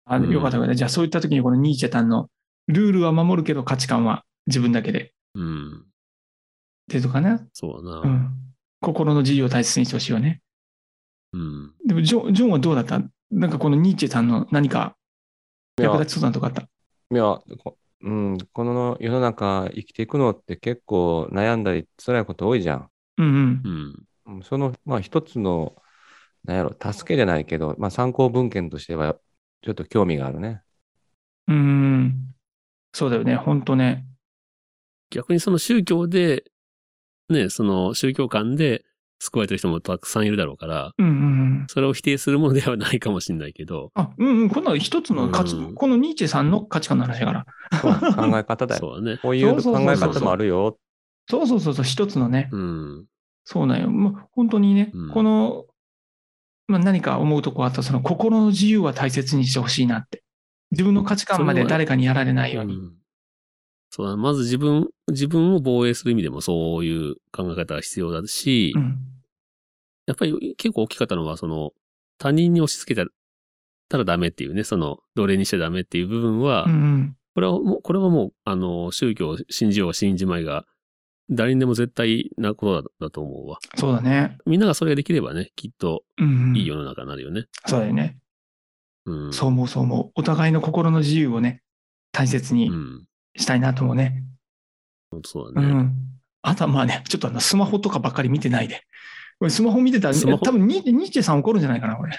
[0.04, 0.74] あうんよかったよかった。
[0.74, 2.28] じゃあそういった時にこのニーチェさんの
[2.68, 5.12] ルールは守るけど価値観は自分だけで。
[5.34, 5.72] うん。
[5.78, 5.80] っ
[6.90, 7.40] ていうとかね。
[7.52, 8.00] そうだな。
[8.00, 8.30] うん。
[8.80, 10.40] 心の自由を大切にしてほしいよね。
[11.32, 11.72] うん。
[11.86, 13.00] でもジョン、ジョンはどうだった？
[13.30, 14.96] なんかこのニーチェさんの何か
[15.80, 16.62] 役立ちそうなとこあった？
[16.62, 16.66] い
[17.10, 23.22] や、こうん、この世の中生きていくのって結構悩んだり辛いこと多いじゃんう。
[23.22, 23.62] ん。
[24.26, 25.74] うんその、まあ一つの、
[26.44, 29.16] なんやろ、助けじゃないけど、まあ参考文献としては
[29.62, 30.62] ちょっと興味があるね。
[31.48, 32.34] うーん。
[32.92, 33.36] そうだよね。
[33.36, 34.04] 本当ね。
[35.10, 36.44] 逆にその宗教で、
[37.28, 38.84] ね、その宗教観で
[39.20, 41.16] 救われてる人もたくさんいるだろうから、うんうんう
[41.64, 41.66] ん。
[41.68, 44.48] それを否定するものではないかもしれないけど、あ、うんうん。
[44.50, 47.46] こんなの一つの価値、うんこのニーチェさんの価値観の話だから。
[47.80, 48.80] そう考え方だよ。
[48.80, 49.18] そうだね。
[49.22, 50.78] こういう考そうそうそうそうえ方もあるよ。
[51.30, 53.06] そうそうそうそう、一つのね、うん。
[53.44, 53.90] そうなんよ。
[53.90, 55.64] もう本当にね、うんこの、
[56.68, 60.22] まあ、何か思うとこあったら、その心の自由は大切にしてほしいなって。
[60.70, 62.74] 自分の価値観まで誰かにやられないように。
[62.74, 62.92] うん
[63.94, 68.96] そうだ、まず自分、自分を防衛する意味でもそういう考え方が必要だし、うん。
[70.06, 71.72] やっぱり結構大きかったのは、その、
[72.16, 73.04] 他人に押し付け
[73.90, 77.16] たらダメっていうね、その、奴隷にしちゃダメっていう部分は、うんうん。
[77.34, 80.64] これはもう、これはもう、あの、宗教を信じようが信じまいが、
[81.34, 83.58] 誰にでも絶対なことだだと思うわ。
[83.76, 84.38] そうだね。
[84.46, 86.56] みんながそれができればね、きっとうん、うん。
[86.56, 87.46] いい世の中になるよね。
[87.66, 88.18] そうだよね。
[89.06, 89.32] うん。
[89.32, 90.10] そう思う、そう思う。
[90.14, 91.62] お互いの心の自由をね、
[92.12, 93.04] 大切にうん。
[93.36, 94.24] したいなと思うね。
[95.24, 95.68] そうだね。
[95.68, 95.92] うん。
[96.42, 98.82] あとはまあね、ちょっとあのスマホとかばっかり見てないで。
[99.48, 102.12] スマホ見てたら、スマホ多分ニニッチェさん怒るんじゃないかな、これ。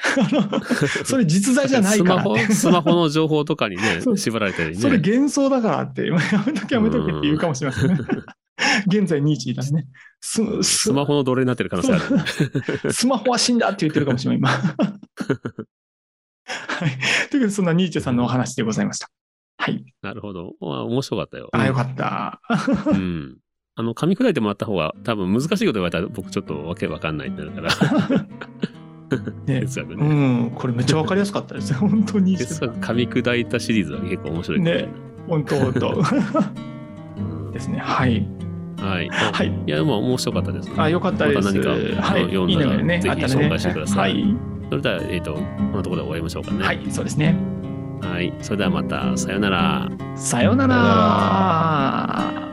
[1.05, 2.53] それ実在じゃないスマホ、からって。
[2.53, 4.75] スマホの情報とかにね 縛られたりね。
[4.75, 7.97] それ幻想だからって、やめとけやめとけって言うかもしれませんね。
[8.87, 9.87] 現在ニーチーだね。
[10.21, 12.23] スススマホの奴隷になってる可能性ある、ね。
[12.93, 14.49] スマホは死んだって言ってるかもしれない、今。
[16.45, 16.89] はい。
[17.29, 19.09] ということで、そんなニーチェさんのお話でございました。
[19.57, 19.83] はい。
[20.01, 20.53] なるほど。
[20.59, 21.49] まあ、面白かったよ。
[21.51, 22.41] あ、よかった。
[22.87, 23.37] うん。
[23.75, 27.69] あの、噛み砕いてもらった方が、多分難しいこと言われたら僕ちょっとわけわかんないってなるから。
[29.45, 30.43] ね哲学うね。
[30.47, 31.77] ん、これめっちゃわかりやすかったですね。
[31.77, 32.37] 本当に。
[32.37, 34.87] 哲学噛み砕いたシリーズは結構面白いからね。
[35.27, 36.03] 本当、本当。
[37.17, 37.79] うんですね。
[37.79, 38.27] はい。
[38.83, 39.09] はい。
[39.09, 39.47] はい。
[39.47, 40.69] いや、でも面白かったです。
[40.77, 41.47] あ、よかったです。
[41.47, 42.23] また何かはい。
[42.25, 42.99] 読んだらね。
[42.99, 44.35] ぜひ紹介してくださいはい。
[44.69, 46.63] それでは、えっ、と、こんなところで終わりましょうかね。
[46.63, 47.35] はい、そうですね。
[48.01, 48.33] はい。
[48.41, 49.89] それではまた、さよなら。
[50.15, 52.52] さようなら。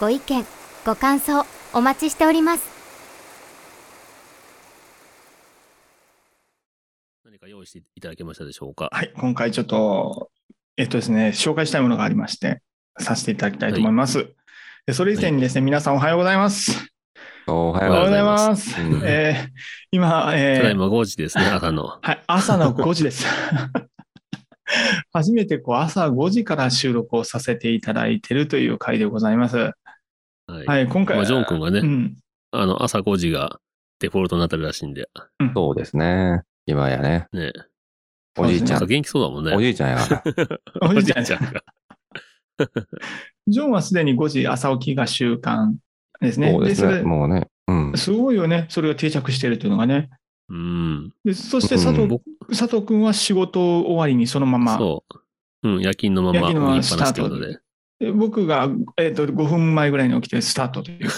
[0.00, 0.44] ご意見、
[0.84, 2.64] ご感想お待ちしております。
[7.24, 8.88] 何か用意していただけましたでしょうか？
[8.92, 10.30] はい、今回ちょっと、
[10.76, 12.60] えっとですね、紹介したいものがありまして、
[12.98, 14.34] させていただきたいと思います。
[14.86, 16.90] でそれ以前にですね、皆さんおはようございます。
[17.46, 18.80] おはようございまます。
[18.80, 19.50] うんえー
[19.92, 21.84] 今、えーただいま5時ですね、朝の。
[22.02, 23.24] はい、朝の5時です。
[25.12, 29.70] 初めてこう朝5時から収録をさせていただいているという回でございます。
[30.66, 30.84] はい。
[30.84, 32.16] はい、今回は、まあ、ジョン君がね、うん、
[32.52, 33.60] あの、朝5時が
[34.00, 35.08] デフォルトになってるらしいんで、
[35.54, 36.42] そうですね。
[36.66, 37.28] 今やね。
[37.32, 37.52] ね。
[38.38, 38.86] おじいちゃんなんか。
[38.86, 39.54] 元気そうだもんね。
[39.54, 40.60] おじいちゃんやから。
[40.90, 41.62] おじいちゃんが。
[43.46, 45.74] ジョンはすでに5時朝起きが習慣
[46.20, 46.52] ですね。
[46.52, 46.90] そうですね。
[46.90, 47.48] それもうね。
[47.68, 47.92] うん。
[47.96, 48.66] すごいよね。
[48.68, 50.10] それが定着しているというのがね。
[50.48, 51.12] うん。
[51.24, 55.04] でそして佐藤,、うん僕佐藤君は仕事終わりにそのまま、そ
[55.62, 55.68] う。
[55.68, 57.58] うん、夜勤のまま夜勤のまま動きっぱなしということで。
[58.04, 61.08] で僕が、えー、と5分前ぐらいに起きてスタートという。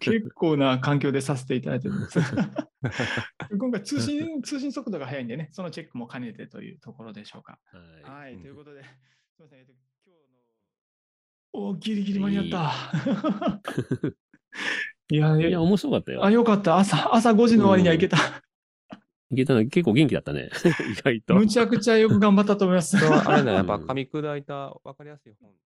[0.00, 2.18] 結構な環境でさせていただいてるんです。
[3.58, 7.58] 今回通信、通信速度が速いんでね、そのチェックも兼ねてというところでしょうか。
[8.04, 8.88] ははい、ということで、す
[9.38, 9.72] みません、えっと
[10.06, 10.14] 今
[11.52, 11.68] 日の。
[11.68, 12.72] おギリギリ間に合った。
[15.10, 15.40] い や、い。
[15.40, 16.30] いや、面白かったよあ、。
[16.30, 16.78] よかった。
[16.78, 18.16] 朝、朝5時の終わりには行けた。
[19.32, 20.50] いけたの結構元気だったね。
[20.90, 21.34] 意外と。
[21.36, 22.96] むちゃくちゃよく頑張ったと思います。
[22.96, 23.56] あれだよ。
[23.58, 25.50] やっぱ噛み砕いた分かりやすい本。